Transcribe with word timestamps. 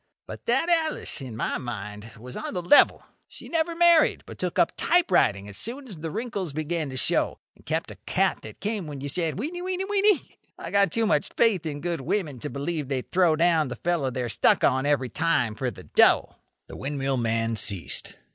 "But 0.25 0.47
that 0.47 0.67
Alice, 0.67 1.21
in 1.21 1.35
my 1.37 1.59
mind, 1.59 2.13
was 2.19 2.35
on 2.35 2.55
the 2.55 2.61
level. 2.63 3.03
She 3.27 3.47
never 3.49 3.75
married, 3.75 4.23
but 4.25 4.39
took 4.39 4.57
up 4.57 4.71
typewriting 4.75 5.47
as 5.47 5.57
soon 5.57 5.87
as 5.87 5.97
the 5.97 6.09
wrinkles 6.09 6.53
began 6.53 6.89
to 6.89 6.97
show, 6.97 7.37
and 7.55 7.67
kept 7.67 7.91
a 7.91 7.97
cat 8.07 8.39
that 8.41 8.59
came 8.61 8.87
when 8.87 9.01
you 9.01 9.09
said 9.09 9.37
'weeny—weeny—weeny!' 9.37 10.39
I 10.57 10.71
got 10.71 10.91
too 10.91 11.05
much 11.05 11.29
faith 11.37 11.67
in 11.67 11.81
good 11.81 12.01
women 12.01 12.39
to 12.39 12.49
believe 12.49 12.87
they 12.87 13.03
throw 13.03 13.35
down 13.35 13.67
the 13.67 13.75
fellow 13.75 14.09
they're 14.09 14.27
stuck 14.27 14.63
on 14.63 14.87
every 14.87 15.09
time 15.09 15.53
for 15.53 15.69
the 15.69 15.83
dough." 15.83 16.33
The 16.65 16.77
windmill 16.77 17.17
man 17.17 17.55
ceased. 17.55 18.17